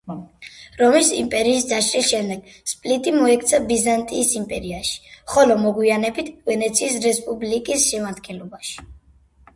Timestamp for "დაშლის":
1.71-2.07